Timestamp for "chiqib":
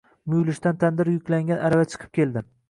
1.93-2.15